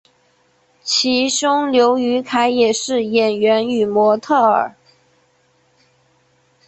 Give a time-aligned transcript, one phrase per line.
[0.81, 4.75] 其兄刘雨凯也是演员与模特儿。